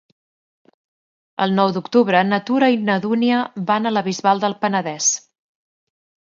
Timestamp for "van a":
3.69-3.93